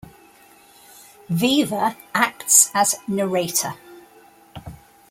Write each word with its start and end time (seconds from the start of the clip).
Viva 1.29 1.95
acts 2.15 2.71
as 2.73 2.95
narrator. 3.07 3.75